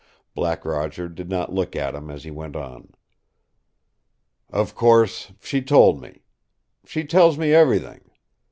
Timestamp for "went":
2.31-2.55